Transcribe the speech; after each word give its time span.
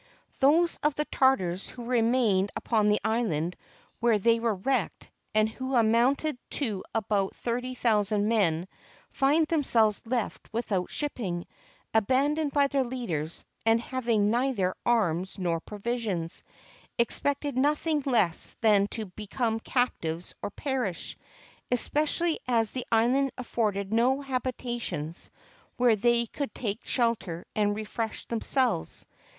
Those 0.39 0.77
of 0.81 0.95
the 0.95 1.05
Tartars 1.05 1.67
who 1.69 1.85
remained 1.85 2.49
upon 2.55 2.89
the 2.89 2.99
island 3.05 3.55
where 3.99 4.17
they 4.17 4.39
were 4.39 4.55
wrecked, 4.55 5.07
and 5.35 5.47
who 5.47 5.75
amounted 5.75 6.39
to 6.57 6.83
about 6.95 7.35
thirty 7.35 7.75
thousand 7.75 8.27
men, 8.27 8.67
finding 9.11 9.45
themselves 9.45 10.01
left 10.05 10.51
without 10.51 10.89
shipping, 10.89 11.45
abandoned 11.93 12.51
by 12.51 12.65
their 12.65 12.83
leaders, 12.83 13.45
and 13.63 13.79
having 13.79 14.31
neither 14.31 14.73
arms 14.87 15.37
nor 15.37 15.59
provisions, 15.59 16.41
expected 16.97 17.55
nothing 17.55 18.01
less 18.07 18.57
than 18.61 18.87
to 18.87 19.05
be 19.05 19.27
come 19.27 19.59
captives 19.59 20.33
or 20.41 20.49
perish; 20.49 21.15
especially 21.71 22.39
as 22.47 22.71
the 22.71 22.87
island 22.91 23.29
afforded 23.37 23.93
no 23.93 24.19
habitations 24.21 25.29
where 25.77 25.95
they 25.95 26.25
could 26.25 26.55
take 26.55 26.79
shelter 26.83 27.45
and 27.55 27.75
refresh 27.75 28.25
themselves. 28.25 29.05